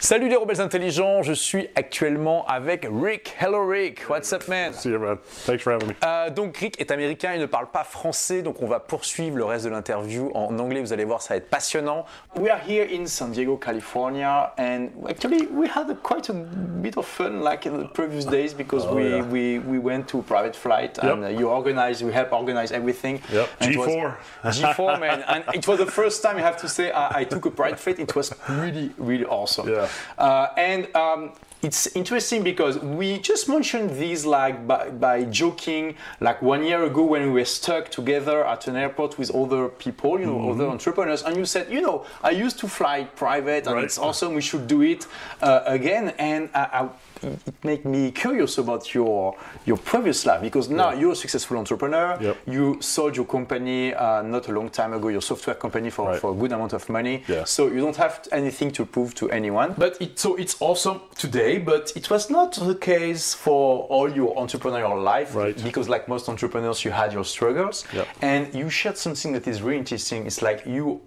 [0.00, 3.34] Salut les rebelles intelligents, je suis actuellement avec Rick.
[3.40, 4.72] Hello Rick, what's up man?
[4.72, 5.18] See you, man.
[5.44, 5.94] Thanks for having me.
[6.04, 9.44] Euh, donc Rick est américain, il ne parle pas français, donc on va poursuivre le
[9.44, 10.82] reste de l'interview en anglais.
[10.82, 12.04] Vous allez voir, ça va être passionnant.
[12.38, 16.96] We are here in San Diego, California, and actually we had a, quite a bit
[16.96, 19.22] of fun like in the previous days because Oh, we, yeah.
[19.22, 23.20] we we went to a private flight and uh, you organized, we helped organize everything.
[23.32, 23.48] Yep.
[23.60, 24.76] And it was- G4.
[24.76, 27.46] G4 man, and it was the first time I have to say I, I took
[27.46, 27.98] a private flight.
[27.98, 29.68] It was really really awesome.
[29.68, 29.87] Yeah.
[30.18, 36.40] Uh, and um, it's interesting because we just mentioned these like by, by joking like
[36.40, 40.26] one year ago when we were stuck together at an airport with other people you
[40.26, 40.52] know Mm-hmm.
[40.60, 43.84] other entrepreneurs and you said you know i used to fly private and Right.
[43.84, 45.06] it's awesome we should do it
[45.42, 46.88] uh, again and I, I,
[47.22, 49.34] it made me curious about your
[49.66, 52.36] your previous life because now you're a successful entrepreneur Yep.
[52.46, 56.20] you sold your company uh, not a long time ago your software company for, Right.
[56.20, 57.44] for a good amount of money Yeah.
[57.44, 59.74] so you don't have anything to prove to anyone.
[59.78, 64.34] But it, so it's awesome today, but it was not the case for all your
[64.36, 65.34] entrepreneurial life.
[65.34, 65.56] Right.
[65.62, 67.84] Because like most entrepreneurs, you had your struggles.
[67.92, 68.06] Yep.
[68.22, 70.26] And you shared something that is really interesting.
[70.26, 71.00] It's like you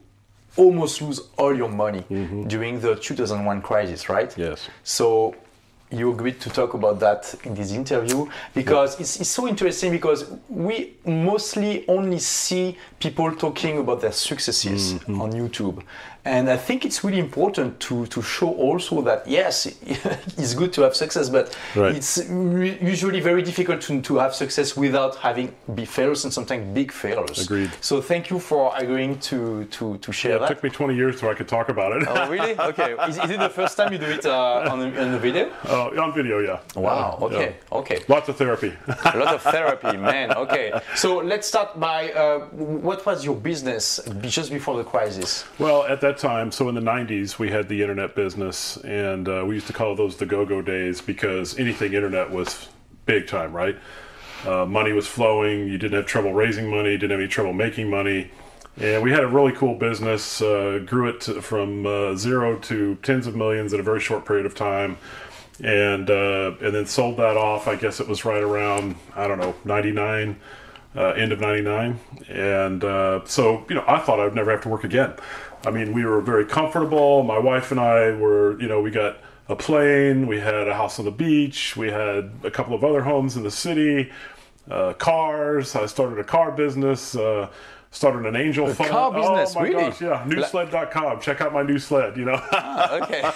[0.57, 2.03] almost lose all your money
[2.47, 4.29] during the 2001 crisis, right?
[4.31, 4.41] Mm-hmm.
[4.41, 4.69] Yes.
[4.83, 5.33] So
[5.91, 10.31] you agreed to talk about that in this interview because it's, it's so interesting because
[10.49, 15.21] we mostly only see people talking about their successes Mm-hmm.
[15.21, 15.83] on YouTube.
[16.23, 19.65] And I think it's really important to, to show also that yes,
[20.37, 21.95] it's good to have success, but Right.
[21.95, 26.73] it's re- usually very difficult to, to have success without having big failures and sometimes
[26.75, 27.43] big failures.
[27.43, 27.71] Agreed.
[27.81, 30.51] So thank you for agreeing to, to, to share It that.
[30.51, 32.07] It took me 20 years so I could talk about it.
[32.07, 32.55] Oh, really?
[32.71, 32.93] Okay.
[33.09, 35.49] Is, is it the first time you do it uh, on, a, on a video?
[35.67, 36.59] Uh, on video, yeah.
[36.75, 37.17] Wow.
[37.19, 37.55] Yeah, Okay.
[37.71, 37.77] yeah.
[37.79, 37.99] Okay.
[38.07, 38.73] Lots of therapy.
[38.87, 40.31] A lot of therapy, man.
[40.33, 40.79] Okay.
[40.95, 42.39] So let's start by uh,
[42.85, 45.45] what was your business just before the crisis?
[45.57, 49.43] well, at that time, so in the 90s, we had the internet business, and uh,
[49.47, 52.69] we used to call those the go go days because anything internet was
[53.05, 53.77] big time, right?
[54.45, 57.89] Uh, money was flowing, you didn't have trouble raising money, didn't have any trouble making
[57.89, 58.31] money.
[58.77, 62.95] And we had a really cool business, uh, grew it to, from uh, zero to
[63.03, 64.97] tens of millions in a very short period of time.
[65.63, 67.67] and uh, and then sold that off.
[67.67, 70.39] I guess it was right around I don't know ninety nine,
[70.95, 72.81] uh, end of ninety nine, and
[73.27, 75.13] so you know I thought I'd never have to work again.
[75.65, 77.23] I mean, we were very comfortable.
[77.23, 79.17] My wife and I were, you know, we got
[79.47, 83.03] a plane, we had a house on the beach, we had a couple of other
[83.03, 84.11] homes in the city,
[84.69, 85.75] uh, cars.
[85.75, 87.15] I started a car business.
[87.15, 87.49] Uh,
[87.93, 88.89] Started an angel fund.
[88.89, 89.83] car business, oh my really?
[89.83, 90.09] gosh, yeah.
[90.09, 91.19] La- Newsled.com.
[91.19, 92.41] Check out my new sled, you know.
[93.03, 93.21] Okay.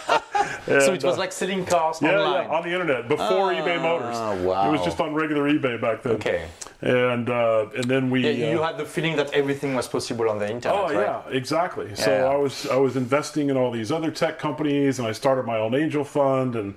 [0.65, 2.45] so it was uh, like selling cars Yeah, online.
[2.49, 4.15] yeah, on the internet before eBay Motors.
[4.45, 4.69] wow.
[4.69, 6.13] It was just on regular eBay back then.
[6.13, 6.47] Okay.
[6.81, 8.21] And uh, and then we.
[8.21, 10.93] Yeah, you uh, had the feeling that everything was possible on the internet, Oh right?
[11.05, 11.93] yeah, exactly.
[11.95, 15.45] So I was I was investing in all these other tech companies, and I started
[15.45, 16.75] my own angel fund, and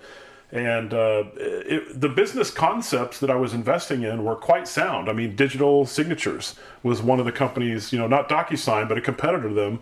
[0.51, 5.09] and uh, it, the business concepts that I was investing in were quite sound.
[5.09, 9.03] I mean, digital signatures was one of the companies, you know, not DocuSign, but a
[9.03, 9.81] competitor to them.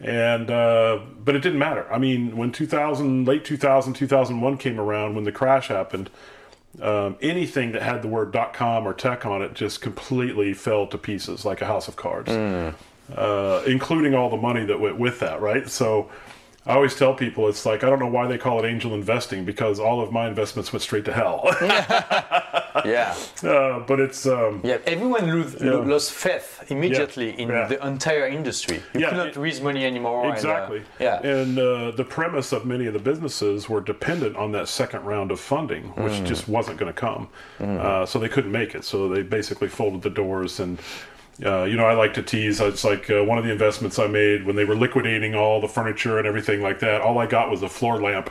[0.00, 1.90] And uh, but it didn't matter.
[1.90, 6.10] I mean, when 2000, late 2000, 2001 came around, when the crash happened,
[6.82, 10.86] um, anything that had the word dot .com or tech on it just completely fell
[10.88, 12.28] to pieces like a house of cards,
[13.16, 15.40] uh, including all the money that went with that.
[15.40, 15.70] Right.
[15.70, 16.10] So
[16.66, 19.44] I always tell people it's like I don't know why they call it angel investing
[19.44, 21.44] because all of my investments went straight to hell.
[22.84, 23.14] Yeah.
[23.44, 25.74] uh, but it's um, Yeah, everyone lose, Yeah.
[25.74, 27.68] lost faith immediately in Yeah.
[27.68, 28.82] the entire industry.
[28.92, 30.22] You Yeah, could not it- raise money anymore.
[30.24, 30.82] and, uh, Exactly.
[30.98, 31.22] yeah.
[31.24, 35.30] And uh, the premise of many of the businesses were dependent on that second round
[35.30, 36.26] of funding, which Mm.
[36.26, 37.28] just wasn't going to come.
[37.60, 38.84] Uh, so they couldn't make it.
[38.84, 40.58] So they basically folded the doors.
[40.58, 40.78] And,
[41.44, 42.60] uh, you know, I like to tease.
[42.60, 45.68] It's like uh, one of the investments I made when they were liquidating all the
[45.68, 47.00] furniture and everything like that.
[47.00, 48.30] All I got was a floor lamp.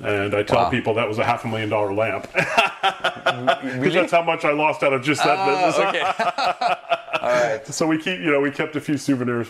[0.00, 0.70] And I tell Wow.
[0.70, 2.26] people that was a half a million dollar lamp.
[2.32, 3.90] Because Really?
[3.90, 5.74] that's how much I lost out of just that business.
[5.78, 7.18] Ah, okay.
[7.22, 7.66] All right.
[7.66, 9.48] so we keep you know we kept a few souvenirs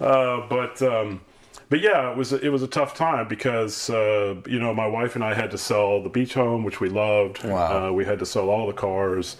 [0.00, 1.20] uh, but um,
[1.68, 5.14] but yeah it was it was a tough time because uh, you know my wife
[5.16, 7.88] and I had to sell the beach home which we loved Wow.
[7.88, 9.36] uh, we had to sell all the cars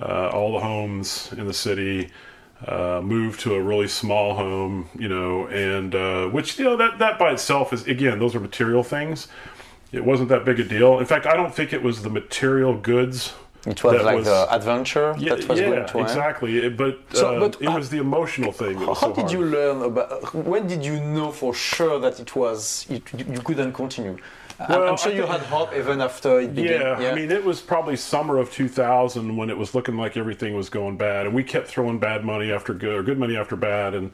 [0.00, 2.10] uh, all the homes in the city
[2.66, 6.98] uh, move to a really small home you know and uh, which you know that
[6.98, 9.28] that by itself is again those are material things
[9.92, 12.74] it wasn't that big a deal in fact I don't think it was the material
[12.76, 13.32] goods
[13.66, 16.06] It was like was- the adventure yeah, that was yeah, going to end.
[16.08, 16.50] exactly.
[16.66, 19.32] It- But, So, uh, but it was the emotional thing How so did hard.
[19.34, 20.10] you learn about?
[20.52, 22.58] When did you know for sure that it was
[22.96, 23.02] it,
[23.34, 24.16] you couldn't continue?
[24.68, 26.80] Well, I'm sure you had hope even after it began.
[26.80, 30.54] Yeah, I mean, it was probably summer of 2000 when it was looking like everything
[30.54, 33.56] was going bad, and we kept throwing bad money after good or good money after
[33.56, 34.12] bad, and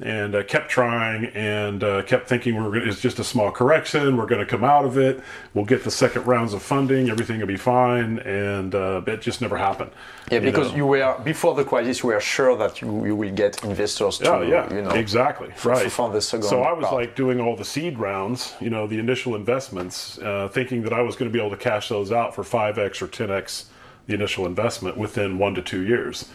[0.00, 4.16] and uh, kept trying and uh, kept thinking we're gonna, it's just a small correction.
[4.16, 5.20] We're going to come out of it.
[5.54, 7.10] We'll get the second rounds of funding.
[7.10, 8.20] Everything will be fine.
[8.20, 9.90] And uh, it just never happened.
[10.30, 10.76] Yeah, because you, know.
[10.76, 14.24] you were before the crisis, you were sure that you, you will get investors to,
[14.24, 15.90] yeah, yeah, you know, exactly, right.
[15.90, 16.94] The second so I was part.
[16.94, 21.00] like doing all the seed rounds, you know, the initial investments, uh, thinking that I
[21.00, 23.66] was going to be able to cash those out for five x or ten x
[24.06, 26.28] the initial investment within one to two years.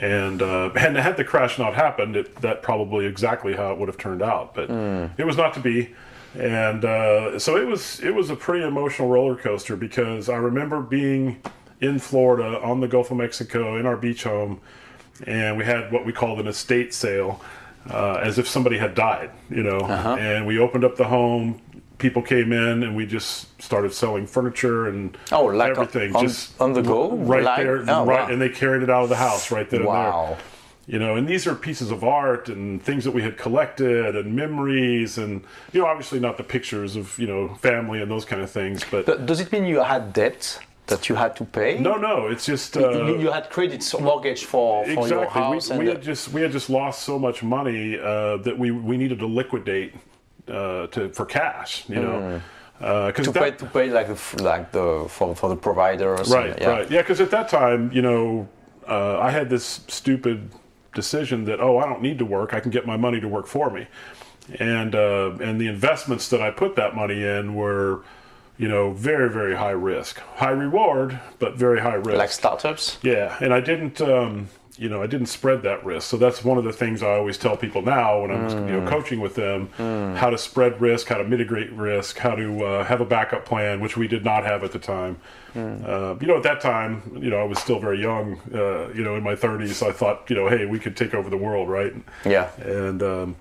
[0.00, 3.88] And uh, and had the crash not happened, it, that probably exactly how it would
[3.88, 4.54] have turned out.
[4.54, 5.06] But Hmm.
[5.18, 5.94] it was not to be,
[6.38, 10.80] and uh, so it was it was a pretty emotional roller coaster because I remember
[10.80, 11.42] being
[11.80, 14.60] in Florida on the Gulf of Mexico in our beach home,
[15.26, 17.42] and we had what we called an estate sale,
[17.90, 19.78] uh, as if somebody had died, you know.
[19.80, 20.14] Uh-huh.
[20.14, 21.60] And we opened up the home.
[22.02, 26.60] People came in, and we just started selling furniture and Oh, like everything, on- just
[26.60, 27.12] on the go?
[27.12, 28.28] right Like- there, oh, right, wow.
[28.28, 30.26] and they carried it out of the house right then and Wow.
[30.30, 30.38] there.
[30.88, 34.34] You know, and these are pieces of art and things that we had collected and
[34.34, 38.42] memories, and you know, obviously not the pictures of you know family and those kind
[38.42, 40.58] of things, but But does it mean you had debt
[40.88, 41.78] that you had to pay?
[41.78, 45.74] no, no, it's just uh, you, you had credit mortgage for, for your house we,
[45.76, 48.96] and we had just we had just lost so much money uh, that we we
[48.96, 49.92] needed to liquidate
[50.48, 51.88] uh, to for cash.
[51.88, 52.40] You know,
[52.78, 53.32] because Hmm.
[53.32, 56.30] to pay to pay like the like the for, for the providers.
[56.30, 56.68] right, yeah.
[56.68, 57.02] right, yeah.
[57.02, 58.48] Because at that time, you know,
[58.88, 60.50] uh, I had this stupid
[60.94, 62.52] decision that oh, I don't need to work.
[62.54, 63.86] I can get my money to work for me,
[64.58, 68.02] and uh, and the investments that I put that money in were.
[68.58, 72.18] You know, very, very high risk, high reward, but very high risk.
[72.18, 72.98] Like startups.
[73.02, 74.50] Yeah, and I didn't, um,
[74.82, 76.10] you know, I didn't spread that risk.
[76.10, 78.88] So that's one of the things I always tell people now when I'm, you know,
[78.88, 79.68] coaching with them,
[80.16, 83.80] how to spread risk, how to mitigate risk, how to uh, have a backup plan,
[83.80, 85.18] which we did not have at the time.
[85.54, 89.04] Uh, you know, at that time, you know, I was still very young, uh, you
[89.04, 89.74] know, in my 30s.
[89.74, 91.94] So I thought, you know, hey, we could take over the world, right?
[92.24, 92.50] Yeah.
[92.58, 93.36] And um,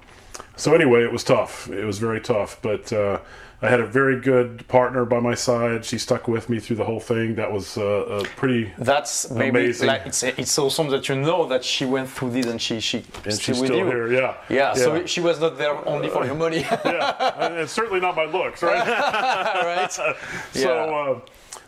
[0.55, 1.69] so anyway, it was tough.
[1.69, 3.19] It was very tough, but uh,
[3.63, 5.85] I had a very good partner by my side.
[5.85, 7.35] She stuck with me through the whole thing.
[7.35, 9.87] That was uh, a pretty That's maybe Amazing.
[9.87, 12.97] like it's it's awesome that you know that she went through this and she she
[13.23, 13.85] and still she's with still you.
[13.85, 14.11] here.
[14.11, 14.35] Yeah.
[14.49, 18.25] Yeah, so she was not there only for your money, yeah, and certainly not my
[18.25, 18.87] looks, right?
[19.65, 19.91] right?
[19.91, 20.15] So,
[20.55, 20.69] Yeah.
[20.69, 21.19] uh,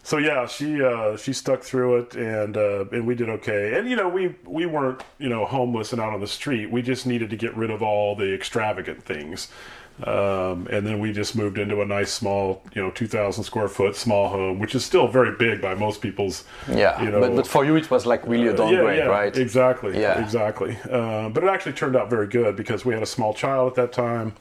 [0.01, 3.77] so yeah, she uh, she stuck through it, and uh, and we did okay.
[3.77, 6.69] And you know, we we weren't you know homeless and out on the street.
[6.71, 9.47] We just needed to get rid of all the extravagant things.
[10.01, 13.95] Um, and then we just moved into a nice small, you know, 2,000 square foot
[13.95, 16.45] small home, which is still very big by most people's.
[16.67, 19.35] Yeah, you know, but, but for you it was like really a downgrade, right?
[19.37, 19.99] Exactly.
[19.99, 20.21] Yeah.
[20.21, 20.77] Exactly.
[20.89, 23.75] Uh, but it actually turned out very good because we had a small child at
[23.75, 24.33] that time,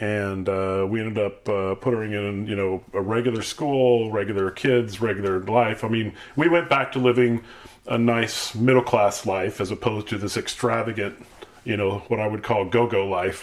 [0.00, 5.00] and uh, we ended up uh, putting in, you know, a regular school, regular kids,
[5.00, 5.82] regular life.
[5.82, 7.42] I mean, we went back to living
[7.88, 11.26] a nice middle class life as opposed to this extravagant.
[11.68, 13.40] You know what I would call go-go life,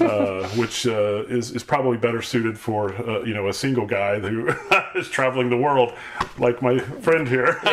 [0.00, 4.18] uh, which uh, is is probably better suited for uh, you know a single guy
[4.20, 4.48] who
[5.00, 5.90] is traveling the world,
[6.38, 7.50] like my friend here.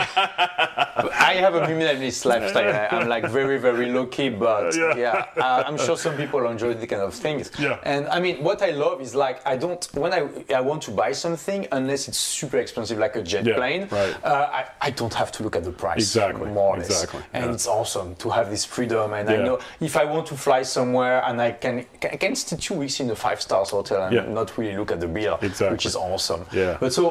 [1.32, 2.74] I have a minimalist lifestyle.
[2.74, 4.96] I- I'm like very, very low key, but Yeah.
[5.06, 7.46] yeah, uh, I'm sure some people enjoy the kind of things.
[7.60, 7.78] Yeah.
[7.94, 10.22] And I mean, what I love is like I don't when I
[10.60, 13.84] I want to buy something unless it's super expensive, like a jet Yeah, plane.
[14.00, 14.14] right.
[14.24, 16.02] Uh, I I don't have to look at the price.
[16.08, 16.90] Exactly, More or less.
[16.90, 17.56] exactly, And yeah.
[17.56, 19.14] it's awesome to have this freedom.
[19.14, 22.58] And I know if I want to fly somewhere and I can I can stay
[22.58, 24.26] two weeks in a five stars hotel and Yeah.
[24.40, 25.70] not really look at the bill, Exactly.
[25.76, 26.42] which is awesome.
[26.52, 26.78] Yeah.
[26.80, 27.04] But so,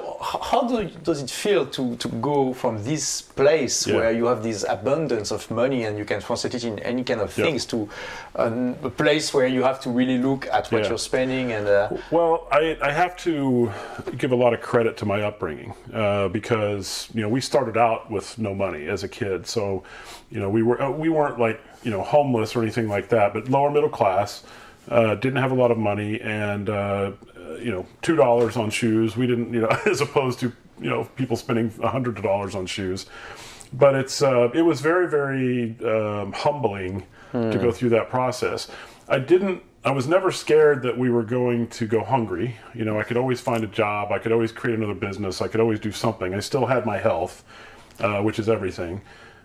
[0.53, 0.77] how do,
[1.09, 3.97] does it feel to, to go from this place Yeah.
[3.97, 7.21] where you have this abundance of money and you can translate it in any kind
[7.21, 7.89] of things to
[8.43, 11.89] um, a place where you have to really look at what you're spending and uh,
[12.11, 13.71] Well, I, I have to
[14.19, 18.11] give a lot of credit to my upbringing uh, because you know we started out
[18.11, 19.83] with no money as a kid, so
[20.31, 23.33] you know we were uh, we weren't like you know homeless or anything like that,
[23.33, 24.43] but lower middle class.
[24.89, 27.13] Uh, didn't have a lot of money, and uh,
[27.59, 29.17] you know two dollars on shoes.
[29.17, 32.67] We didn't you know as opposed to you know people spending a hundred dollars on
[32.67, 33.07] shoes.
[33.73, 38.71] But it's uh, it was very very um, humbling to go through that process.
[39.09, 42.57] I didn't I was never scared that we were going to go hungry.
[42.75, 44.13] You know, I could always find a job.
[44.13, 45.43] I could always create another business.
[45.43, 46.35] I could always do something.
[46.35, 47.45] I still had my health,
[48.01, 49.03] uh, which is everything.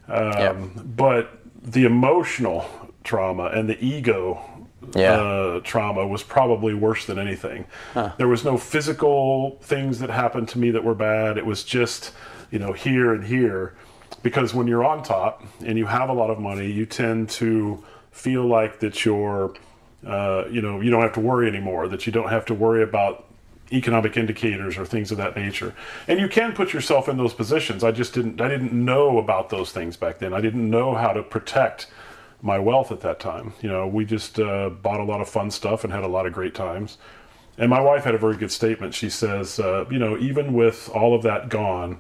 [0.08, 0.53] Um, Yeah.
[0.96, 2.66] But the emotional
[3.04, 4.39] trauma and the ego
[4.96, 5.13] Yeah.
[5.13, 7.66] uh, trauma was probably worse than anything.
[8.18, 11.38] There was no physical things that happened to me that were bad.
[11.38, 12.12] It was just,
[12.50, 13.75] you know, here and here.
[14.24, 17.84] Because when you're on top and you have a lot of money, you tend to
[18.12, 19.54] feel like that you're,
[20.06, 21.88] uh, you know, you don't have to worry anymore.
[21.88, 23.25] That you don't have to worry about
[23.72, 25.74] economic indicators or things of that nature.
[26.08, 27.84] And you can put yourself in those positions.
[27.84, 30.34] I just didn't I didn't know about those things back then.
[30.34, 31.88] I didn't know how to protect
[32.42, 33.54] my wealth at that time.
[33.62, 36.26] You know, we just uh, bought a lot of fun stuff and had a lot
[36.26, 36.98] of great times.
[37.58, 38.94] And my wife had a very good statement.
[38.94, 42.00] She says, uh, you know, even with all of that gone,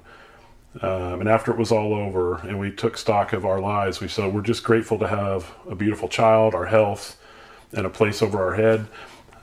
[0.81, 4.07] um, and after it was all over and we took stock of our lives, we
[4.07, 7.19] said, we're just grateful to have a beautiful child, our health,
[7.73, 8.87] and a place over our head.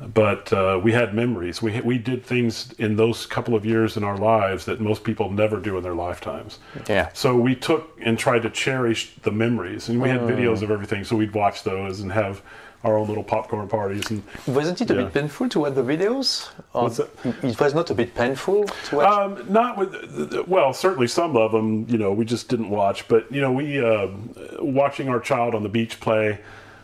[0.01, 1.63] But uh, we had memories.
[1.63, 5.31] We, we did things in those couple of years in our lives that most people
[5.31, 6.59] never do in their lifetimes.
[6.89, 7.09] Yeah.
[7.15, 9.89] So we took and tried to cherish the memories.
[9.89, 11.05] And we had videos of everything.
[11.05, 12.43] So we'd watch those and have
[12.85, 14.11] our own little popcorn parties.
[14.11, 15.03] And Wasn't it a Yeah.
[15.05, 16.51] bit painful to watch the videos?
[16.75, 17.09] Or What's that?
[17.43, 19.07] It was not a bit painful to watch.
[19.41, 23.09] Um, not with, well, certainly some of them, you know, we just didn't watch.
[23.09, 24.09] But, you know, we, uh,
[24.61, 26.39] watching our child on the beach play,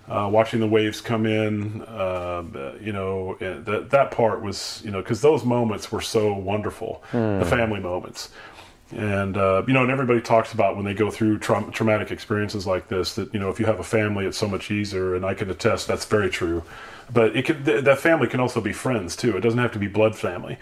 [0.09, 2.43] uh, watching the waves come in, uh,
[2.81, 7.47] you know, that, that part was, you know, because those moments were so wonderful, the
[7.47, 8.31] family moments.
[8.91, 12.67] And, uh, you know, and everybody talks about when they go through traum- traumatic experiences
[12.67, 15.15] like this that, you know, if you have a family, it's so much easier.
[15.15, 16.63] And I can attest that's very true.
[17.11, 19.35] But it can, th- that family can also be friends too.
[19.37, 20.59] It doesn't have to be blood family.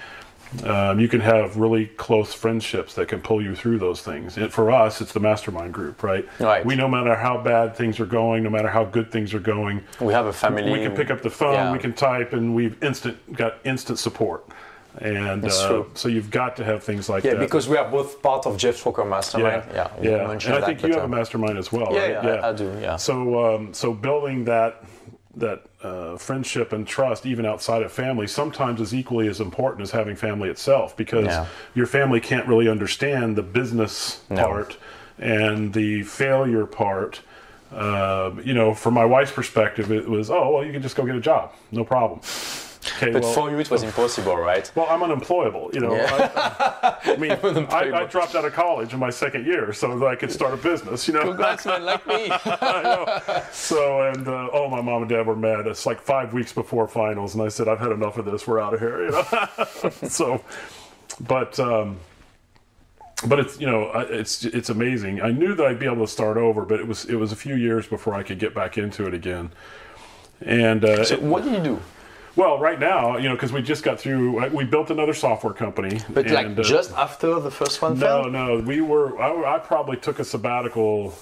[0.64, 4.36] Um, you can have really close friendships that can pull you through those things.
[4.36, 6.26] And for us, it's the mastermind group, right?
[6.40, 6.64] Right.
[6.66, 9.82] We no matter how bad things are going, no matter how good things are going,
[10.00, 10.70] we have a family.
[10.70, 11.72] we can pick up the phone, Yeah.
[11.72, 14.44] we can type, and we've instant got instant support.
[14.98, 17.40] And uh, so you've got to have things like Yeah, that.
[17.40, 19.62] because we are both part of Jeff Walker Mastermind.
[19.72, 20.30] yeah, you yeah.
[20.32, 22.24] And I think you have a uh, mastermind as well, Yeah, right?
[22.24, 22.96] yeah, I- I do, yeah.
[22.96, 24.82] So, um, so building that
[25.40, 29.90] that uh, friendship and trust, even outside of family, sometimes is equally as important as
[29.90, 31.46] having family itself, because Yeah.
[31.74, 34.36] your family can't really understand the business No.
[34.44, 34.76] part
[35.18, 37.20] and the failure part.
[37.74, 41.04] Uh, you know, from my wife's perspective, it was, oh, well, you can just go
[41.04, 42.20] get a job, no problem.
[42.86, 44.70] Okay, But well, for you, it was impossible, right?
[44.74, 45.70] well, I'm unemployable.
[45.74, 47.32] You know, I, I mean,
[47.70, 50.54] I, I dropped out of college in my second year so that I could start
[50.54, 51.06] a business.
[51.06, 52.28] You know, Congrats, man, like me.
[52.30, 53.42] I know.
[53.52, 55.66] So, and uh, oh, my mom and dad were mad.
[55.66, 58.46] It's like five weeks before finals, and I said, "I've had enough of this.
[58.46, 59.90] We're out of here." You know.
[60.08, 60.42] so,
[61.20, 61.98] but um,
[63.26, 65.20] but it's you know it's it's amazing.
[65.20, 67.36] I knew that I'd be able to start over, but it was it was a
[67.36, 69.50] few years before I could get back into it again.
[70.40, 71.80] And uh, so what did you do?
[72.36, 76.00] Well, right now, you know, because we just got through, we built another software company.
[76.10, 78.32] But like and, uh, just after the first one no, failed?
[78.32, 79.20] no, we were.
[79.20, 81.14] I, I probably took a sabbatical.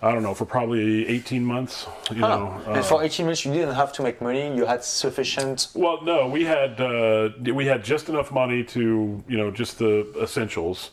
[0.00, 1.86] I don't know for probably eighteen months.
[2.10, 4.54] You know, and uh, for 18 months, you didn't have to make money.
[4.56, 5.68] You had sufficient.
[5.74, 10.06] well, no, we had uh, we had just enough money to you know just the
[10.20, 10.90] essentials,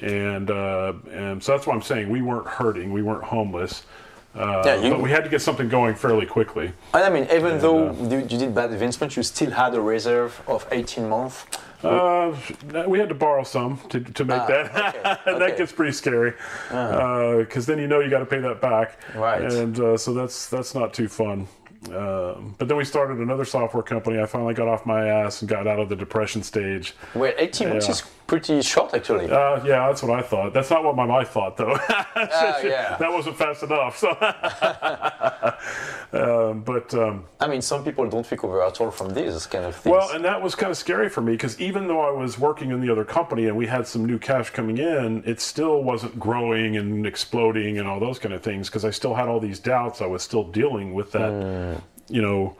[0.00, 2.08] and uh, and so that's what I'm saying.
[2.08, 2.92] We weren't hurting.
[2.92, 3.82] We weren't homeless.
[4.36, 6.72] Uh, Yeah, you- but we had to get something going fairly quickly.
[6.94, 9.80] And I mean, even though uh, you, you did bad investment, you still had a
[9.80, 11.44] reserve of 18 months.
[11.82, 12.34] Uh,
[12.88, 14.64] we had to borrow some to, to make Ah, that.
[14.96, 16.32] okay, and that gets pretty scary
[16.68, 18.98] because then you know you got to pay that back.
[19.14, 19.42] Right.
[19.42, 21.46] And uh, so that's that's not too fun.
[21.94, 24.20] Um, but then we started another software company.
[24.20, 26.94] I finally got off my ass and got out of the depression stage.
[27.14, 27.92] Wait, 18 months Yeah.
[27.92, 29.30] is pretty short, actually.
[29.30, 30.52] Uh, yeah, that's what I thought.
[30.52, 31.78] That's not what my wife thought, though.
[32.18, 32.96] Ah, yeah.
[32.96, 33.98] That wasn't fast enough.
[33.98, 34.08] So,
[36.12, 39.76] um, but um, I mean, some people don't recover at all from these kind of
[39.76, 39.92] things.
[39.92, 42.70] Well, and that was kind of scary for me because even though I was working
[42.70, 46.18] in the other company and we had some new cash coming in, it still wasn't
[46.18, 49.58] growing and exploding and all those kind of things because I still had all these
[49.58, 50.00] doubts.
[50.00, 52.56] I was still dealing with that, you know,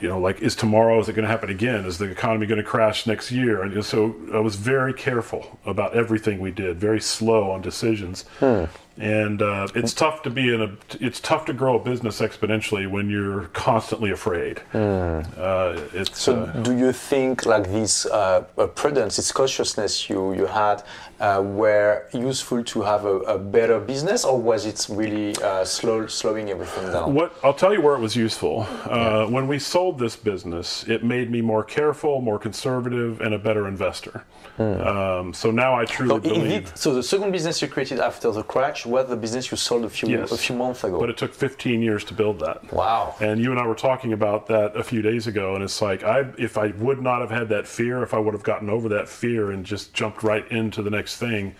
[0.00, 1.84] you know, like is tomorrow is it going to happen again?
[1.84, 3.62] Is the economy going to crash next year?
[3.62, 8.24] And so I was very careful about everything we did, very slow on decisions.
[8.40, 8.64] Hmm.
[8.98, 10.70] And uh, it's tough to be in a.
[11.00, 14.60] It's tough to grow a business exponentially when you're constantly afraid.
[14.74, 20.34] Uh, it's So, uh, do you think like this uh, uh, prudence, this cautiousness you,
[20.34, 20.82] you had,
[21.20, 26.06] uh, were useful to have a, a better business, or was it really uh, slow,
[26.06, 27.14] slowing everything down?
[27.14, 28.66] What I'll tell you where it was useful.
[28.84, 33.38] Uh, When we sold this business, it made me more careful, more conservative, and a
[33.38, 34.24] better investor.
[34.58, 36.42] Um, so now I truly So, believe.
[36.42, 39.84] indeed, so the second business you created after the crash was the business you sold
[39.84, 40.32] a few Yes.
[40.32, 40.98] a few months ago.
[41.00, 42.72] But it took 15 years to build that.
[42.72, 43.14] wow.
[43.20, 46.02] And you and I were talking about that a few days ago, and it's like
[46.04, 48.88] I, if I would not have had that fear, if I would have gotten over
[48.90, 51.54] that fear and just jumped right into the next thing,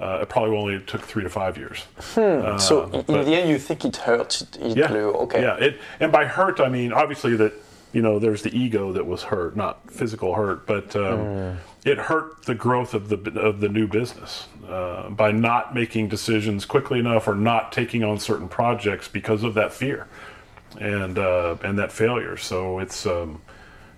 [0.00, 1.84] uh, it probably only took three to five years.
[2.08, 4.40] so in, in but- the end, you think it hurt?
[4.42, 4.86] It, it Yeah.
[4.88, 5.42] blew- okay.
[5.42, 5.56] Yeah.
[5.56, 7.52] It, and by hurt, I mean obviously that
[7.92, 12.44] you know there's the ego that was hurt, not physical hurt, but um, it hurt
[12.44, 17.26] the growth of the of the new business uh, by not making decisions quickly enough
[17.26, 20.06] or not taking on certain projects because of that fear
[20.80, 22.36] and uh, and that failure.
[22.36, 23.06] So it's.
[23.06, 23.42] Um,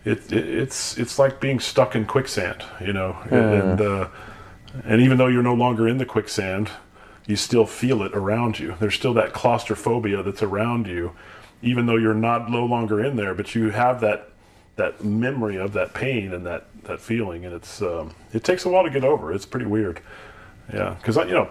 [0.02, 4.08] it, it, it's it's like being stuck in quicksand, you know, and uh,
[4.84, 6.70] and even though you're no longer in the quicksand,
[7.26, 8.76] you still feel it around you.
[8.80, 11.12] There's still that claustrophobia that's around you,
[11.62, 14.28] even though you're not no longer in there, but you have that
[14.76, 18.68] that memory of that pain and that that feeling, and it's um, it takes a
[18.68, 19.32] while to get over.
[19.32, 20.00] It's pretty weird.
[20.72, 21.48] Yeah, because you know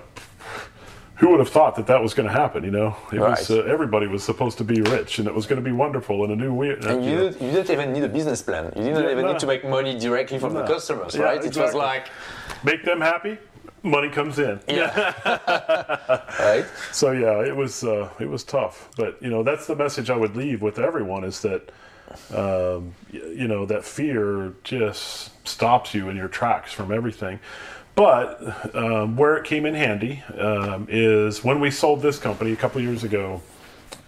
[1.16, 2.64] who would have thought that that was going to happen?
[2.64, 3.38] You know, it Right.
[3.38, 6.24] was uh, everybody was supposed to be rich, and it was going to be wonderful
[6.24, 6.86] in a new weird.
[6.86, 8.72] And you, didn't, you didn't even need a business plan.
[8.76, 11.44] You didn't Yeah, even need to make money directly from the customers, Yeah, right?
[11.44, 12.08] It was like,
[12.64, 13.38] make them happy,
[13.84, 14.60] money comes in.
[14.68, 15.14] yeah,
[16.40, 16.66] right?
[16.92, 20.16] So yeah, it was uh, it was tough, but you know that's the message I
[20.16, 21.72] would leave with everyone is that
[22.34, 27.40] um, you know that fear just stops you in your tracks from everything.
[27.96, 32.56] But um, where it came in handy um, is when we sold this company a
[32.56, 33.42] couple years ago,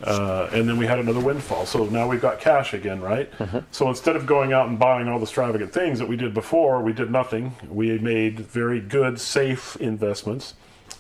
[0.04, 1.66] uh, and then we had another windfall.
[1.66, 3.30] So now we've got cash again, right?
[3.72, 6.82] So instead of going out and buying all the extravagant things that we did before,
[6.82, 7.54] we did nothing.
[7.70, 10.56] We made very good, safe investments.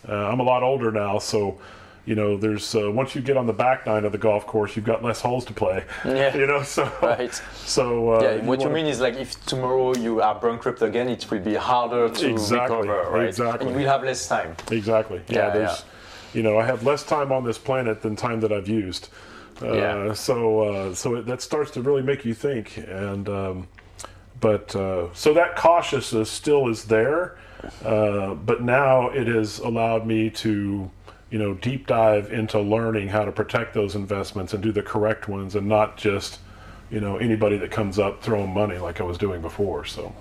[0.08, 1.60] Uh, I'm a lot older now, so
[2.04, 4.76] you know, there's uh, once you get on the back nine of the golf course,
[4.76, 5.84] you've got less holes to play.
[6.04, 6.36] Yeah.
[6.42, 7.34] You know, so Right.
[7.64, 11.10] So uh, Yeah, what you wanna- mean is like if tomorrow you are bankrupt again,
[11.10, 13.28] it will be harder to Exactly, recover, right?
[13.28, 13.68] exactly.
[13.68, 14.56] And you will have less time.
[14.72, 15.22] Exactly.
[15.28, 15.84] Yeah, Yeah, there's,
[16.34, 19.10] you know, I have less time on this planet than time that I've used.
[19.62, 20.14] Uh, Yeah.
[20.14, 23.68] So, uh, so it, that starts to really make you think, and um,
[24.40, 27.38] but uh, so that cautiousness still is there,
[27.86, 30.90] uh, but now it has allowed me to,
[31.30, 35.28] you know, deep dive into learning how to protect those investments and do the correct
[35.28, 36.40] ones, and not just,
[36.90, 39.86] you know, anybody that comes up throwing money like I was doing before.
[39.86, 40.14] So.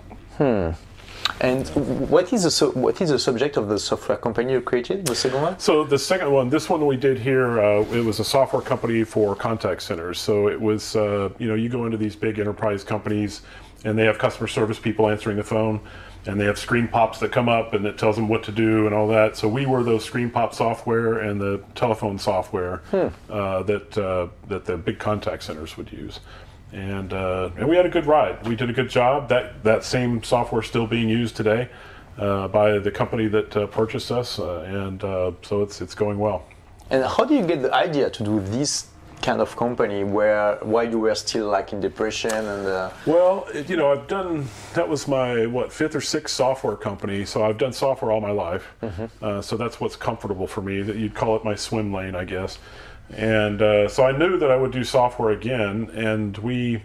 [1.40, 1.66] And
[2.10, 5.06] what is the what is the subject of the software company you created?
[5.06, 5.58] The second one?
[5.58, 9.04] So the second one, this one we did here, uh, it was a software company
[9.04, 10.18] for contact centers.
[10.18, 13.42] So it was, uh, you know, you go into these big enterprise companies,
[13.84, 15.80] and they have customer service people answering the phone,
[16.26, 18.86] and they have screen pops that come up, and it tells them what to do
[18.86, 19.36] and all that.
[19.36, 24.64] So we were those screen pop software and the telephone software uh, that uh, that
[24.64, 26.20] the big contact centers would use.
[26.72, 28.46] And uh, and we had a good ride.
[28.46, 29.28] We did a good job.
[29.28, 31.68] That that same software is still being used today
[32.18, 36.18] uh, by the company that uh, purchased us, uh, and uh, so it's it's going
[36.18, 36.44] well.
[36.90, 38.86] And how do you get the idea to do this
[39.22, 43.76] kind of company where while you were still like in depression and uh, Well, you
[43.76, 47.72] know, I've done that was my what fifth or sixth software company, so I've done
[47.72, 48.66] software all my life.
[49.22, 50.82] Uh, so that's what's comfortable for me.
[50.82, 52.58] That you'd call it my swim lane, I guess.
[53.16, 56.82] And uh, so I knew that I would do software again, and we.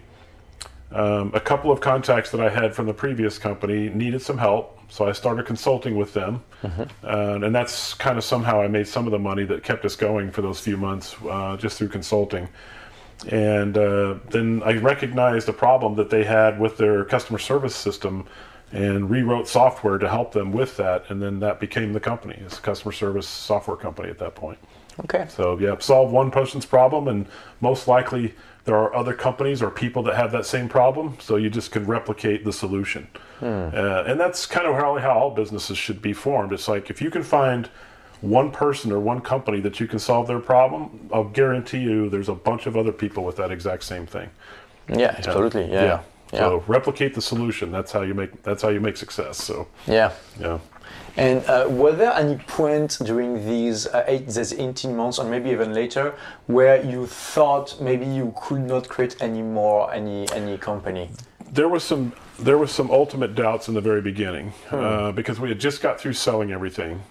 [0.92, 4.78] Um, a couple of contacts that I had from the previous company needed some help,
[4.88, 6.44] so I started consulting with them,
[7.02, 9.96] uh, and that's kind of somehow I made some of the money that kept us
[9.96, 12.48] going for those few months uh, just through consulting.
[13.28, 18.26] And uh, then I recognized a problem that they had with their customer service system
[18.72, 21.10] and rewrote software to help them with that.
[21.10, 22.38] And then that became the company.
[22.44, 24.58] It's a customer service software company at that point.
[25.04, 25.26] Okay.
[25.28, 27.26] So, yeah, solve one person's problem, and
[27.60, 31.16] most likely there are other companies or people that have that same problem.
[31.20, 33.06] So you just can replicate the solution.
[33.40, 36.52] Uh, and that's kind of how, how all businesses should be formed.
[36.52, 37.68] It's like if you can find
[38.22, 42.28] one person or one company that you can solve their problem, I'll guarantee you there's
[42.28, 44.30] a bunch of other people with that exact same thing.
[44.88, 45.70] Yeah, absolutely.
[45.70, 45.84] Yeah.
[45.84, 46.02] Yeah.
[46.32, 46.38] Yeah.
[46.40, 47.70] So replicate the solution.
[47.70, 49.42] That's how you make that's how you make success.
[49.42, 50.12] So yeah.
[50.40, 50.58] yeah.
[51.16, 55.50] And uh, were there any point during these uh, eight, these 18 months, or maybe
[55.50, 56.14] even later,
[56.46, 61.10] where you thought maybe you could not create any more any any company?
[61.52, 65.48] there was some there was some ultimate doubts in the very beginning uh, because we
[65.48, 67.02] had just got through selling everything.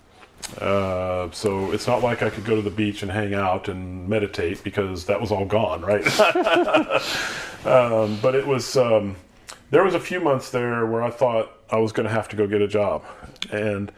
[0.60, 4.08] Uh, so it's not like I could go to the beach and hang out and
[4.08, 6.06] meditate because that was all gone, right?
[7.66, 9.16] um, but it was um,
[9.72, 12.36] there was a few months there where I thought I was going to have to
[12.36, 13.04] go get a job,
[13.52, 13.92] and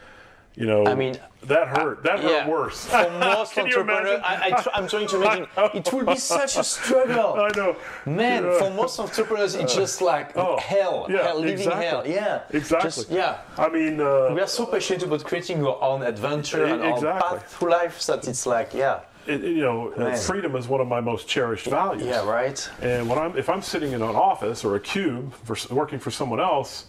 [0.56, 2.01] you know, I mean, that hurt.
[2.03, 2.47] That hurt yeah.
[2.47, 2.86] worse.
[2.88, 4.19] For most entrepreneurs?
[4.23, 7.34] I, I'm trying to imagine it will be such a struggle.
[7.39, 7.75] I know.
[8.08, 8.58] Man, Yeah.
[8.58, 11.86] for most entrepreneurs, it's just like Oh, hell, yeah, hell, living exactly.
[11.86, 12.08] hell.
[12.08, 12.89] Yeah, Exactly.
[12.89, 13.38] Just, yeah.
[13.56, 17.38] I mean, uh, We are so passionate about creating our own adventure and our Exactly.
[17.39, 20.18] path through life that it's like, yeah, it, you know, uh, Man.
[20.18, 22.06] freedom is one of my most cherished values.
[22.06, 22.70] yeah, right.
[22.82, 26.12] And when I'm if I'm sitting in an office or a cube for working for
[26.12, 26.88] someone else,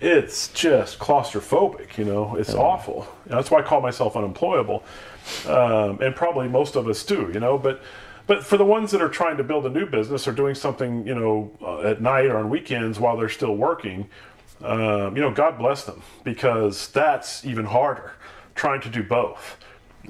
[0.00, 1.98] it's just claustrophobic.
[1.98, 3.06] You know, it's awful.
[3.26, 4.82] That's why I call myself unemployable,
[5.46, 7.30] um, and probably most of us do.
[7.32, 7.82] You know, but
[8.26, 11.06] but for the ones that are trying to build a new business or doing something,
[11.06, 14.08] you know, uh, at night or on weekends while they're still working,
[14.62, 18.12] um, you know, God bless them because that's even harder.
[18.54, 19.56] Trying to do both.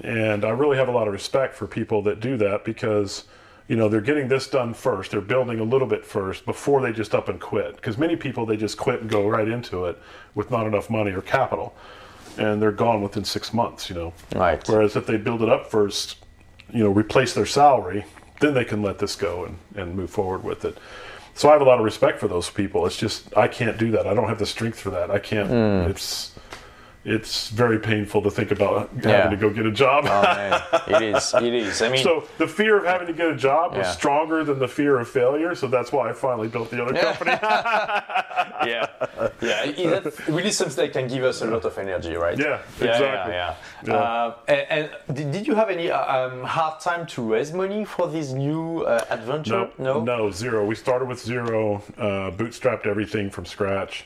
[0.03, 3.25] And I really have a lot of respect for people that do that because,
[3.69, 5.11] you know, they're getting this done first.
[5.11, 7.77] They're building a little bit first before they just up and quit.
[7.77, 9.99] Because many people, they just quit and go right into it
[10.35, 11.75] with not enough money or capital.
[12.39, 13.91] and they're gone within six months.
[13.91, 14.67] You know, Right.
[14.69, 16.17] Whereas if they build it up first,
[16.73, 18.05] you know, replace their salary,
[18.39, 20.79] then they can let this go and, and move forward with it.
[21.35, 22.87] So I have a lot of respect for those people.
[22.87, 24.07] It's just I can't do that.
[24.07, 25.11] I don't have the strength for that.
[25.11, 25.49] I can't.
[25.49, 25.91] Hmm.
[25.91, 26.33] It's
[27.05, 29.23] it's very painful to think about Yeah.
[29.23, 30.05] having to go get a job.
[30.07, 31.35] Oh man, it is.
[31.35, 31.81] It is.
[31.83, 34.69] I mean, So the fear of having to get a job was stronger than the
[34.69, 35.55] fear of failure.
[35.55, 37.31] So that's why I finally built the other company.
[38.67, 38.87] yeah,
[39.41, 39.65] yeah.
[39.65, 42.39] it- That's really something that can give us a lot of energy, right?
[42.39, 43.33] Yeah, yeah, exactly.
[43.35, 43.87] Yeah, yeah.
[43.87, 43.95] Yeah.
[43.95, 44.67] Uh, and,
[45.09, 48.33] and did, did you have any uh, um, hard time to raise money for this
[48.33, 49.71] new uh, adventure?
[49.79, 50.67] no, no, zero.
[50.67, 54.05] We started with zero, uh, bootstrapped everything from scratch.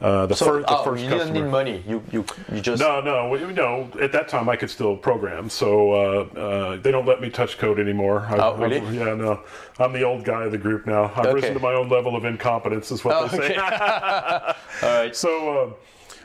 [0.00, 1.82] Uh, the So, first, the oh, first you didn't need money.
[1.86, 2.80] You, you, you just.
[2.80, 3.90] No, no, no.
[4.00, 7.58] At that time, I could still program, so uh, uh, they don't let me touch
[7.58, 8.24] code anymore.
[8.30, 8.80] I, Oh, really?
[8.80, 9.40] I- yeah, no.
[9.80, 11.06] I'm the old guy of the group now.
[11.16, 11.34] I've Okay.
[11.34, 13.44] risen to my own level of incompetence, is what Oh, they say.
[13.56, 13.56] okay.
[14.82, 15.16] All right.
[15.16, 15.70] So, uh,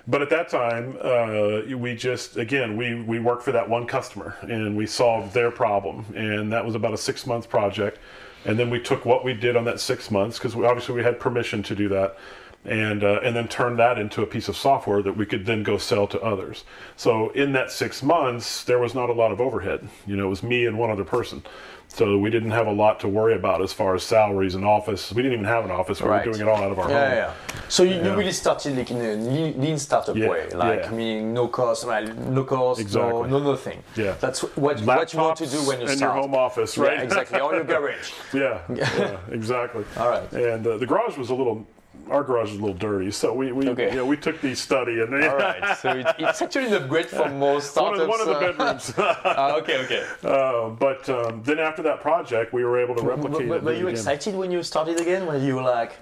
[0.07, 4.35] but at that time, uh, we just again we we worked for that one customer
[4.41, 7.97] and we solved their problem, and that was about a six month project.
[8.45, 11.17] And then we took what we did on that six months because obviously we had
[11.17, 12.17] permission to do that,
[12.65, 15.63] and uh, and then turn that into a piece of software that we could then
[15.63, 16.63] go sell to others.
[16.95, 19.87] So in that six months, there was not a lot of overhead.
[20.07, 21.43] You know, it was me and one other person.
[21.89, 25.13] So we didn't have a lot to worry about as far as salaries and office.
[25.13, 26.01] We didn't even have an office.
[26.01, 26.25] We Right.
[26.25, 27.09] were doing it all out of our Yeah, home.
[27.17, 27.33] yeah.
[27.55, 27.61] yeah.
[27.69, 29.13] So you, you really started like in a
[29.59, 30.89] lean, startup Yeah, way, like yeah.
[30.89, 33.29] meaning no cost, like no cost, Exactly.
[33.29, 33.83] no, no nothing.
[33.95, 34.15] Yeah.
[34.19, 36.15] That's what, what you want to do when you in start.
[36.15, 36.99] your home office, Yeah, right?
[37.03, 37.39] exactly.
[37.39, 38.11] Or your garage.
[38.33, 39.85] Yeah, yeah, exactly.
[39.97, 40.31] All right.
[40.33, 41.67] And uh, the garage was a little,
[42.09, 43.89] our garage was a little dirty, so we we Okay.
[43.89, 45.77] you know, we took the study and All right.
[45.81, 48.93] So it, it's actually an upgrade from most one, of, one of the uh, bedrooms.
[48.97, 50.03] ah, okay, okay.
[50.23, 53.63] uh, but um, then after that project, we were able to replicate but, it.
[53.63, 53.91] were you again.
[53.99, 55.25] excited when you started again?
[55.25, 55.93] When you were like,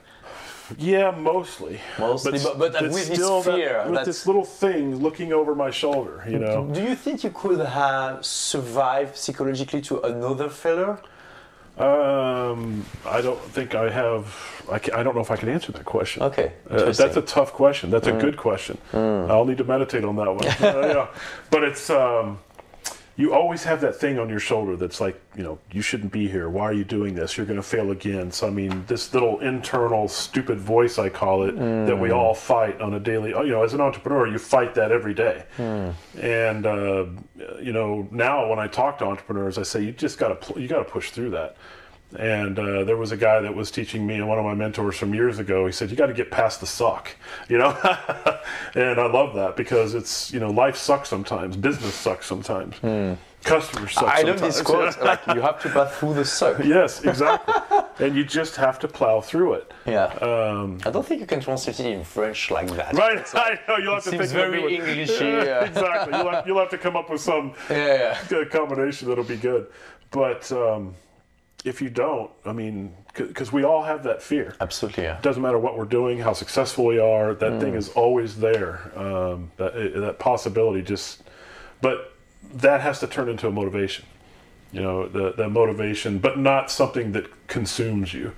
[0.78, 1.80] Yeah, mostly.
[2.00, 5.34] Mostly, but- but it's with this still that- fear, with that's- this little thing looking
[5.34, 6.66] over my shoulder, you know.
[6.78, 10.98] do you think you could have survived psychologically to another failure?
[11.78, 14.26] Um, I don't think I have.
[14.72, 16.22] I, ca I don't know if I can answer that question.
[16.24, 17.90] Okay, Uh, that's a tough question.
[17.90, 18.78] That's a good question.
[18.94, 20.46] I'll need to meditate on that one.
[20.62, 21.08] Uh, yeah,
[21.50, 22.40] but it's um,
[23.22, 26.28] you always have that thing on your shoulder that's like, you know, you shouldn't be
[26.28, 26.50] here.
[26.50, 27.38] Why are you doing this?
[27.38, 28.32] You're going to fail again.
[28.32, 31.56] So I mean, this little internal stupid voice I call it
[31.86, 33.34] that we all fight on a daily.
[33.36, 35.44] oh, You know, as an entrepreneur, you fight that every day.
[36.20, 37.06] And uh,
[37.62, 40.60] you know, now when I talk to entrepreneurs, I say you just got to pl-
[40.60, 41.56] you got to push through that.
[42.18, 44.98] And uh, there was a guy that was teaching me, and one of my mentors
[44.98, 45.66] from years ago.
[45.66, 47.16] He said, "You got to get past the suck,"
[47.50, 47.70] you know.
[48.76, 52.76] and I love that because it's you know life sucks sometimes, business sucks sometimes,
[53.44, 54.42] customers suck I love sometimes.
[54.58, 55.02] this quote.
[55.02, 56.60] like you have to pass through the suck.
[56.64, 57.80] yes, exactly.
[58.06, 59.74] and you just have to plow through it.
[59.86, 60.06] Yeah.
[60.22, 62.94] Um, I don't think you can translate it in French like that.
[62.94, 64.72] right, I know you'll have to think very one.
[64.72, 65.64] Englishy, yeah.
[65.64, 66.18] exactly.
[66.18, 68.18] You'll have, you'll have to come up with some yeah, yeah.
[68.28, 69.68] good combination that'll be good.
[70.12, 70.94] But um,
[71.64, 74.56] if you don't, I mean, because we all have that fear.
[74.60, 75.20] Absolutely, yeah.
[75.22, 77.34] doesn't matter what we're doing, how successful we are.
[77.34, 77.60] That Mm.
[77.62, 78.92] thing is always there.
[78.96, 81.24] Um, that that possibility just,
[81.82, 82.14] but
[82.54, 84.06] that has to turn into a motivation.
[84.72, 88.32] You know, the the motivation, but not something that consumes you.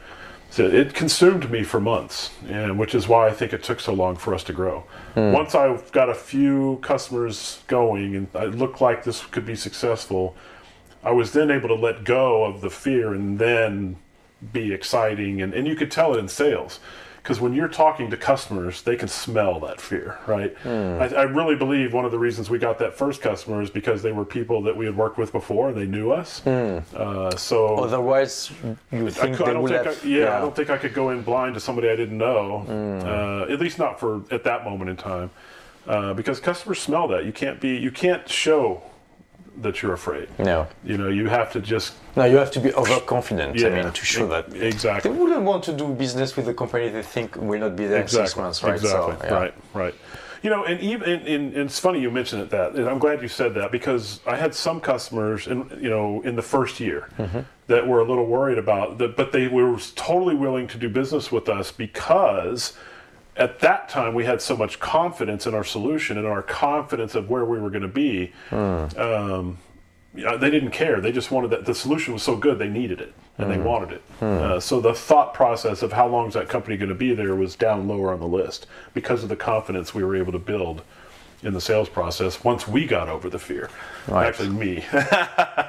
[0.49, 3.91] So it consumed me for months, and which is why I think it took so
[3.93, 4.83] long for us to grow.
[5.15, 5.31] Mm.
[5.33, 10.35] Once I got a few customers going, and it looked like this could be successful,
[11.03, 13.97] I was then able to let go of the fear and then
[14.51, 15.41] be exciting.
[15.41, 16.79] And, and you could tell it in sales.
[17.21, 20.53] Because when you're talking to customers, they can smell that fear, right?
[20.65, 24.01] I, I really believe one of the reasons we got that first customer is because
[24.01, 26.45] they were people that we had worked with before and they knew us.
[26.45, 28.51] Uh, so Otherwise,
[28.91, 30.03] you I, think cou- I they would think, have.
[30.03, 32.65] I, yeah, I don't think I could go in blind to somebody I didn't know.
[32.67, 35.31] Uh, at least not for at that moment in time,
[35.87, 37.23] uh, because customers smell that.
[37.23, 38.83] You can't be, you can't show
[39.61, 40.27] that you're afraid.
[40.39, 40.67] No.
[40.83, 43.57] You know, you have to just No, you have to be overconfident.
[43.57, 46.89] I Yeah, mean, to show that they wouldn't want to do business with a company
[46.89, 48.75] they think will not be there in six months, right?
[48.75, 49.33] exactly, So, yeah.
[49.33, 49.95] right, right.
[50.41, 53.21] You know, and even and, and it's funny you mentioned it that, and I'm glad
[53.21, 57.07] you said that because I had some customers, in you know, in the first year,
[57.17, 57.39] Mm-hmm.
[57.67, 61.31] that were a little worried about that, but they were totally willing to do business
[61.31, 62.73] with us because
[63.35, 67.29] at that time we had so much confidence in our solution and our confidence of
[67.29, 68.31] where we were going to be.
[68.49, 68.85] Hmm.
[68.97, 69.57] Um,
[70.13, 71.01] they didn't care.
[71.01, 71.65] They just wanted that.
[71.65, 74.03] The solution was so good, they needed it and they wanted it.
[74.21, 77.35] Uh, so the thought process of how long is that company going to be there
[77.35, 80.83] was down lower on the list because of the confidence we were able to build
[81.43, 83.69] in the sales process once we got over the fear.
[84.07, 84.27] Right.
[84.27, 84.85] Actually, me.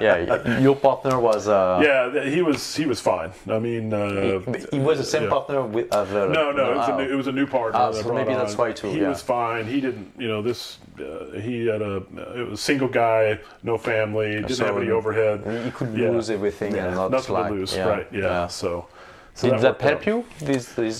[0.01, 1.47] yeah, your partner was.
[1.47, 3.31] Uh, yeah, he was he was fine.
[3.49, 4.39] I mean, uh,
[4.71, 5.29] he was the same yeah.
[5.29, 6.29] partner with other.
[6.29, 7.79] no, no, it was, a new, it was a new partner.
[7.79, 8.57] Ah, so maybe that's on.
[8.57, 9.09] why too, He yeah.
[9.09, 9.65] was fine.
[9.65, 10.79] He didn't, you know, this.
[10.99, 11.97] Uh, he had a
[12.37, 15.65] it was a single guy, no family, didn't So have any overhead.
[15.65, 16.11] He could Yeah.
[16.11, 18.07] lose everything and not nothing to lose, right?
[18.11, 18.47] Yeah.
[18.47, 18.87] So,
[19.35, 20.07] so Did that, worked help out.
[20.07, 20.25] you?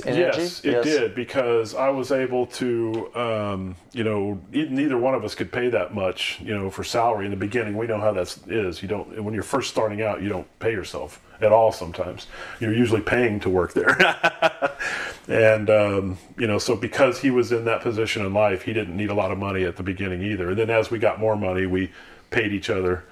[0.05, 0.41] Energy?
[0.41, 5.33] Yes, it did because I was able to, um, you know, neither one of us
[5.33, 7.77] could pay that much, you know, for salary in the beginning.
[7.77, 8.81] We know how that is.
[8.81, 11.71] You don't when you're first starting out, you don't pay yourself at all.
[11.71, 12.27] Sometimes
[12.59, 13.97] you're usually paying to work there,
[15.29, 18.97] and um, you know, so because he was in that position in life, he didn't
[18.97, 20.49] need a lot of money at the beginning either.
[20.49, 21.89] And then as we got more money, we
[22.31, 23.05] paid each other,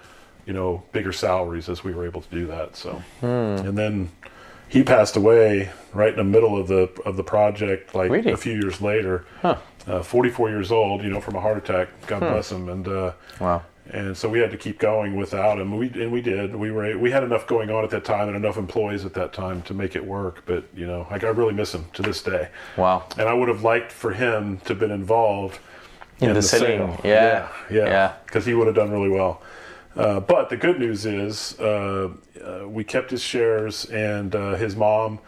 [0.45, 2.75] you know, bigger salaries as we were able to do that.
[2.75, 4.09] So, and then
[4.73, 8.31] he passed away right in the middle of the of the project, like Really?
[8.31, 9.23] a few years later.
[9.43, 11.89] Uh, 44 years old, you know, from a heart attack.
[12.07, 12.69] God bless him.
[12.69, 13.61] And uh, Wow.
[13.91, 15.77] and so we had to keep going without him.
[15.77, 16.55] We and we did.
[16.55, 19.31] We were we had enough going on at that time and enough employees at that
[19.33, 20.41] time to make it work.
[20.47, 22.47] But you know, like I really miss him to this day.
[22.77, 23.03] Wow.
[23.19, 25.59] And I would have liked for him to have been involved
[26.19, 27.01] In the selling, sale.
[27.03, 28.13] yeah, yeah, yeah.
[28.25, 29.41] because he would have done really well.
[29.95, 32.09] Uh, but the good news is uh,
[32.43, 35.19] uh, we kept his shares and uh, his mom,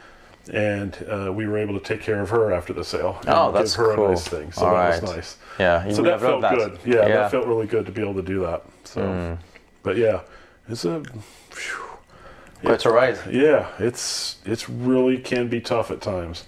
[0.51, 3.19] and uh, we were able to take care of her after the sale.
[3.27, 4.05] Oh, that's give her cool.
[4.07, 4.51] a nice thing.
[4.51, 5.01] So All that right.
[5.01, 5.37] was nice.
[5.59, 6.79] Yeah, So that felt loved good.
[6.85, 7.07] Yeah, Yeah.
[7.17, 8.63] that felt really good to be able to do that.
[8.85, 9.33] So, Hmm.
[9.83, 10.21] but yeah,
[10.67, 11.03] it's a.
[11.51, 11.81] phew.
[12.63, 13.17] Quite alright.
[13.29, 16.45] Yeah, it's it's really can be tough at times.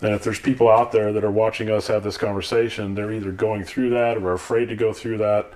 [0.00, 3.32] And if there's people out there that are watching us have this conversation, they're either
[3.32, 5.52] going through that or are afraid to go through that.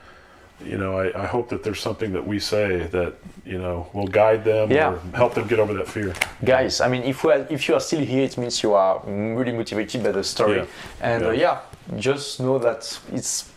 [0.66, 4.06] You know, I, I hope that there's something that we say that you know will
[4.08, 4.92] guide them Yeah.
[4.92, 6.14] or help them get over that fear.
[6.44, 9.02] Guys, I mean, if we are, if you are still here, it means you are
[9.06, 10.56] really motivated by the story.
[10.56, 10.66] Yeah.
[11.00, 11.28] And Yeah.
[11.28, 11.58] Uh, yeah,
[12.00, 13.50] just know that it's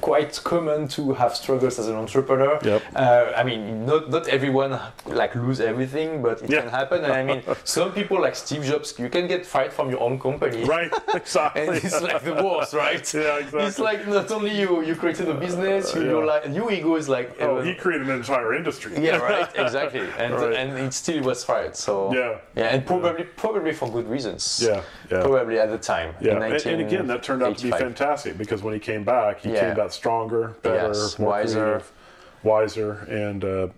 [0.00, 2.58] quite common to have struggles as an entrepreneur.
[2.62, 2.82] Yep.
[2.94, 6.60] Uh, I mean, not not everyone like lose everything, but it Yeah.
[6.60, 7.04] can happen.
[7.04, 10.18] And I mean, some people like Steve Jobs, you can get fired from your own
[10.18, 10.64] company.
[10.76, 10.92] Right?
[11.14, 11.62] Exactly.
[11.62, 13.14] And it's like the worst, right?
[13.14, 13.64] Yeah, exactly.
[13.64, 16.10] It's like not only you, you created a business, you, Yeah.
[16.10, 18.92] you're like, your ego is like, oh, uh, he created an entire industry.
[18.98, 20.52] yeah, right, exactly, and Right.
[20.60, 21.74] and it still was fired.
[21.76, 22.38] So Yeah.
[22.54, 24.42] yeah, and probably probably for good reasons.
[24.68, 25.22] Yeah, yeah.
[25.22, 26.14] probably at the time.
[26.20, 29.04] Yeah, in and, and again, that turned out to be fantastic because when he came
[29.04, 29.60] back, he Yeah.
[29.68, 31.60] came back stronger, better, Yes, more wiser.
[31.64, 31.92] creative,
[32.42, 33.68] wiser, and uh,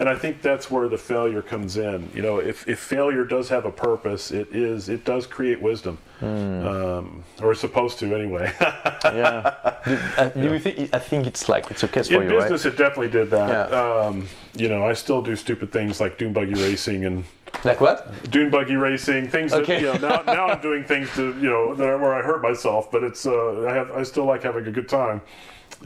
[0.00, 2.08] and I think that's where the failure comes in.
[2.14, 5.98] You know, if, if failure does have a purpose, it is it does create wisdom,
[6.20, 6.66] Hmm.
[6.66, 8.52] um, or it's supposed to anyway.
[9.04, 9.54] Yeah.
[9.84, 10.90] do, uh, do you think?
[10.94, 13.70] I think it's like it's a case for In you, business, it definitely did that.
[13.70, 13.76] Yeah.
[13.80, 17.24] Um, you know, I still do stupid things like dune buggy racing and right?
[17.64, 18.06] Like what?
[18.30, 19.80] dune buggy racing things that Okay.
[19.80, 22.40] you know now, now I'm doing things to you know that are where I hurt
[22.42, 25.20] myself but it's uh, I have I still like having a good time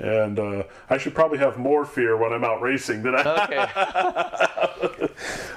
[0.01, 5.09] and uh, I should probably have more fear when I'm out racing than I Okay.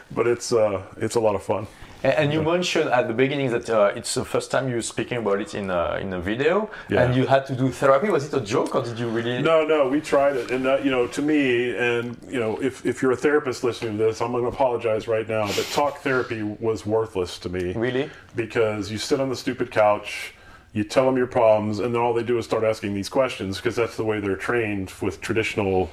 [0.12, 1.68] but it's uh, it's a lot of fun
[2.06, 5.18] and, and you mentioned at the beginning that uh, it's the first time you're speaking
[5.18, 7.02] about it in a, in a video, Yeah.
[7.04, 8.10] and you had to do therapy.
[8.10, 9.42] Was it a joke or did you really?
[9.42, 12.86] no no we tried it and uh, you know to me and you know if,
[12.86, 15.94] if you're a therapist listening to this I'm going to apologize right now but talk
[16.00, 18.10] therapy was worthless to me Really?
[18.36, 20.34] because you sit on the stupid couch,
[20.74, 23.58] you tell them your problems, and then all they do is start asking these questions
[23.58, 25.90] because that's the way they're trained with traditional,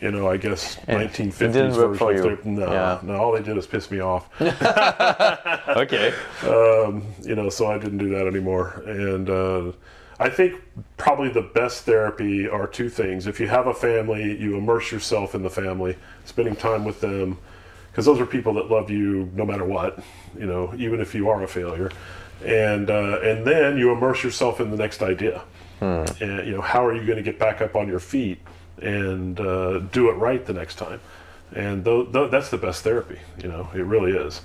[0.00, 2.22] you know, I guess 1950s it didn't version for you.
[2.22, 2.48] therapy.
[2.50, 2.98] No, Yeah.
[3.02, 4.28] no, all they did is piss me off.
[5.68, 6.12] Okay.
[6.44, 8.82] um, you know, so I didn't do that anymore.
[8.86, 9.72] And uh,
[10.18, 10.60] I think
[10.96, 13.26] probably the best therapy are two things.
[13.26, 17.38] If you have a family, you immerse yourself in the family, spending time with them,
[17.90, 19.98] because those are people that love you no matter what,
[20.38, 21.90] you know, even if you are a failure.
[22.44, 25.42] And uh, and then you immerse yourself in the next idea.
[25.80, 28.38] And you know, how are you going to get back up on your feet
[28.82, 31.00] and uh, do it right the next time?
[31.54, 33.18] And th- th- that's the best therapy.
[33.42, 34.40] You know, it really is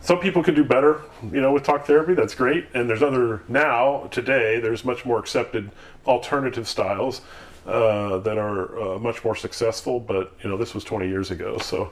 [0.00, 2.14] some people can do better, you know, with talk therapy.
[2.14, 2.66] That's great.
[2.74, 4.60] And there's other now today.
[4.60, 5.70] There's much more accepted
[6.06, 7.20] alternative styles
[7.66, 10.00] uh, that are uh, much more successful.
[10.00, 11.90] But you know, this was 20 years ago, so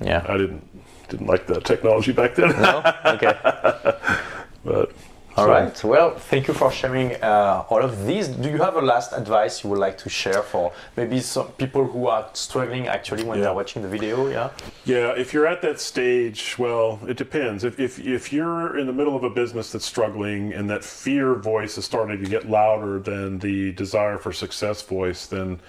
[0.00, 0.24] Yeah.
[0.28, 0.66] I didn't
[1.08, 2.50] didn't like the technology back then.
[2.60, 2.82] No?
[3.04, 3.38] Okay.
[4.64, 4.92] but
[5.36, 5.84] All so- right.
[5.84, 8.28] Well, thank you for sharing uh, all of these.
[8.28, 11.86] Do you have a last advice you would like to share for maybe some people
[11.86, 13.44] who are struggling actually when Yeah.
[13.44, 14.28] they're watching the video?
[14.28, 14.50] Yeah.
[14.84, 17.64] Yeah, if you're at that stage, well, it depends.
[17.64, 21.34] If, if, if you're in the middle of a business that's struggling and that fear
[21.34, 25.60] voice is starting to get louder than the desire for success voice, then,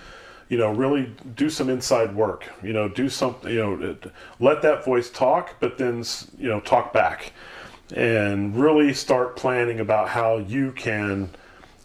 [0.50, 2.50] you know, really do some inside work.
[2.62, 3.96] You know, do something, you know,
[4.42, 6.04] let that voice talk, but then,
[6.38, 7.32] you know, talk back
[7.92, 11.30] and really start planning about how you can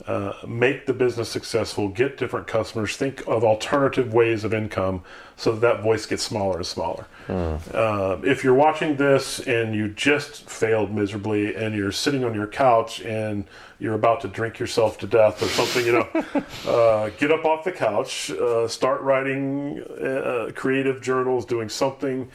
[0.06, 5.02] uh, make the business successful, get different customers, think of alternative ways of income
[5.36, 7.06] so that, that voice gets smaller and smaller.
[7.26, 7.74] Mm.
[7.74, 12.46] Uh, if you're watching this and you just failed miserably and you're sitting on your
[12.46, 13.44] couch and
[13.78, 16.08] you're about to drink yourself to death or something, you know,
[16.72, 22.30] uh, get up off the couch, uh, start writing uh, creative journals, doing something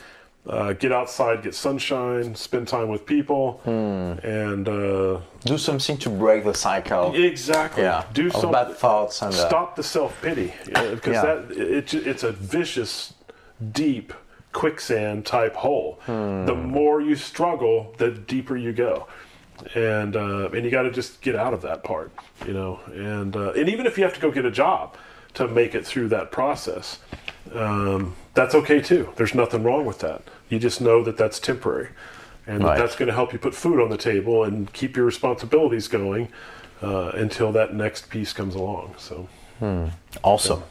[0.48, 4.20] uh, get outside, get sunshine, spend time with people, hmm.
[4.26, 7.16] and uh, do something to break the cycle.
[7.16, 7.84] Exactly.
[7.84, 8.04] Yeah.
[8.14, 11.22] Do some bad thoughts and uh, stop the self pity because yeah.
[11.22, 13.14] that it, it's a vicious,
[13.72, 14.14] deep
[14.52, 16.00] quicksand type hole.
[16.06, 16.46] Hmm.
[16.46, 19.08] The more you struggle, the deeper you go.
[19.76, 22.12] And uh, and you got to just get out of that part,
[22.46, 22.82] you know.
[22.88, 24.98] And uh, and even if you have to go get a job
[25.36, 27.00] to make it through that process,
[27.54, 29.14] um, that's okay too.
[29.16, 30.24] There's nothing wrong with that.
[30.50, 31.90] You just know that that's temporary,
[32.46, 32.76] and right.
[32.76, 35.88] that that's going to help you put food on the table and keep your responsibilities
[35.88, 36.30] going
[36.82, 38.96] uh, until that next piece comes along.
[38.98, 39.28] So,
[39.60, 39.88] hmm.
[40.24, 40.64] awesome.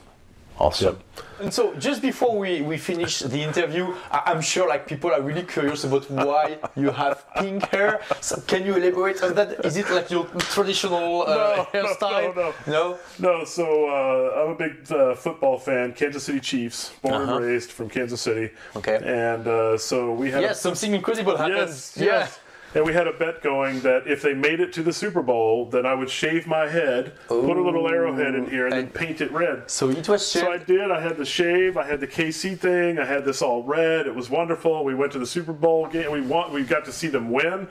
[0.63, 0.95] Awesome.
[0.95, 1.27] Yep.
[1.41, 5.21] And so, just before we, we finish the interview, I, am sure like people are
[5.21, 8.01] really curious about why you have pink hair.
[8.21, 9.65] So, can you elaborate on that?
[9.67, 12.37] Is it like your traditional uh, no, hairstyle?
[12.37, 12.99] No, no, no.
[13.19, 13.45] No.
[13.45, 15.95] So, uh, I'm a big uh, football fan.
[15.95, 17.37] Kansas City Chiefs, born uh-huh.
[17.39, 18.55] and raised from Kansas City.
[18.77, 19.01] Okay.
[19.05, 20.43] And uh, so we have.
[20.43, 21.57] Yes, something incredible happened.
[21.57, 22.05] Yes, yeah.
[22.05, 22.39] yes.
[22.75, 25.67] And we had a bet going that if they made it to the Super Bowl,
[25.67, 27.43] then I would shave my head, Ooh.
[27.43, 29.71] put a little arrowhead in here, and, and, then paint it red.
[29.71, 30.47] So was shaved.
[30.47, 30.91] So I did.
[30.91, 31.77] I had the shave.
[31.77, 32.99] I had the KC thing.
[32.99, 34.07] I had this all red.
[34.07, 34.85] It was wonderful.
[34.85, 36.11] We went to the Super Bowl game.
[36.11, 36.53] We won.
[36.53, 37.69] We got to see them win,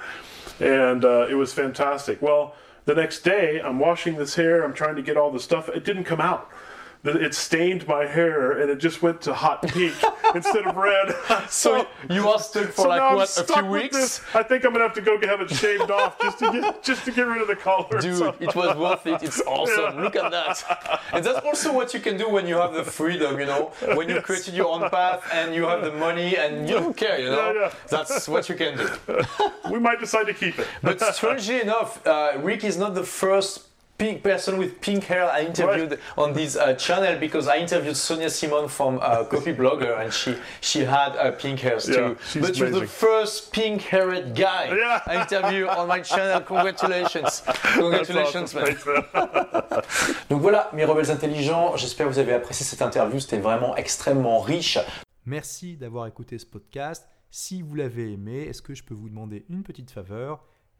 [0.59, 2.21] and uh, it was fantastic.
[2.21, 4.63] Well, the next day, I'm washing this hair.
[4.63, 5.69] I'm trying to get all the stuff.
[5.69, 6.51] It didn't come out
[7.03, 9.95] it stained my hair and it just went to hot pink
[10.35, 11.15] instead of red.
[11.49, 14.21] so, you are stuck for so like what a few weeks.
[14.35, 17.05] I think I'm gonna have to go have it shaved off just to get just
[17.05, 17.99] to get rid of the color.
[17.99, 19.23] Dude, it was worth it.
[19.23, 19.95] It's awesome.
[19.97, 20.03] Yeah.
[20.03, 21.01] Look at that.
[21.13, 23.39] And that's also what you can do when you have the freedom.
[23.39, 24.25] You know, when you yes.
[24.25, 27.19] created your own path and you have the money and you don't care.
[27.19, 27.73] You know, yeah, yeah.
[27.89, 28.89] that's what you can do.
[29.71, 30.67] we might decide to keep it.
[30.81, 33.70] but strangely enough, uh, Rick is not the first
[34.01, 35.99] pink person with pink hair I interviewed right.
[36.17, 40.35] on this uh, channel because I interviewed Sonia Simon from uh, Copy Blogger and she
[40.59, 41.93] she had uh, pink hairs too.
[41.93, 42.55] Yeah, but amazing.
[42.57, 45.01] you're the first pink haired guy yeah.
[45.05, 46.41] I interviewed on my channel.
[46.41, 47.43] Congratulations.
[47.83, 48.75] Congratulations, man.
[50.29, 53.19] Donc voilà, mes rebelles intelligents, j'espère que vous avez apprécié cette interview.
[53.19, 54.79] C'était vraiment extrêmement riche.
[55.27, 57.07] Merci d'avoir écouté ce podcast.
[57.29, 60.43] Si vous l'avez aimé, est-ce que je peux vous demander une petite faveur?